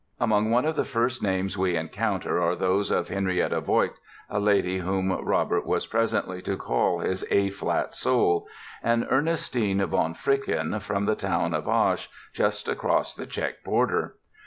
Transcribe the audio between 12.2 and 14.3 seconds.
just across the Czech border.